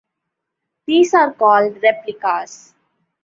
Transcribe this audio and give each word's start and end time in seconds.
These 0.87 1.13
are 1.13 1.31
called 1.31 1.77
replicas. 1.83 2.73